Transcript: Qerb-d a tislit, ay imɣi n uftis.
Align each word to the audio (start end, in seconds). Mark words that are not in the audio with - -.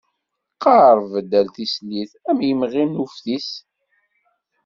Qerb-d 0.63 1.31
a 1.39 1.43
tislit, 1.53 2.11
ay 2.29 2.41
imɣi 2.51 2.83
n 2.85 3.01
uftis. 3.05 3.49